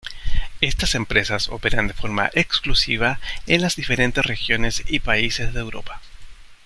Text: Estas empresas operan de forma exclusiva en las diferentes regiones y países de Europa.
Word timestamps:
Estas 0.61 0.95
empresas 0.95 1.47
operan 1.49 1.85
de 1.87 1.93
forma 1.93 2.31
exclusiva 2.33 3.19
en 3.45 3.61
las 3.61 3.75
diferentes 3.75 4.25
regiones 4.25 4.81
y 4.87 4.97
países 5.01 5.53
de 5.53 5.59
Europa. 5.59 6.01